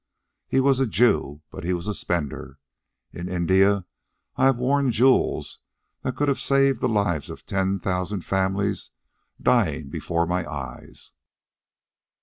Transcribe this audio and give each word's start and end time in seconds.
He 0.47 0.59
was 0.59 0.79
a 0.79 0.87
Jew, 0.87 1.43
but 1.51 1.63
he 1.63 1.73
was 1.73 1.87
a 1.87 1.93
spender. 1.93 2.57
In 3.13 3.29
India 3.29 3.85
I 4.35 4.45
have 4.45 4.57
worn 4.57 4.89
jewels 4.91 5.59
that 6.01 6.15
could 6.15 6.27
have 6.27 6.39
saved 6.39 6.81
the 6.81 6.89
lives 6.89 7.29
of 7.29 7.45
ten 7.45 7.77
thousand 7.79 8.25
families 8.25 8.89
dying 9.39 9.91
before 9.91 10.25
my 10.25 10.43
eyes." 10.51 11.13